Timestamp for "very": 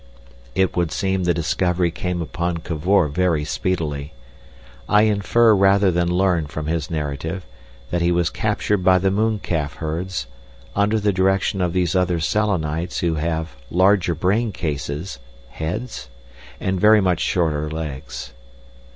3.07-3.45, 16.81-16.99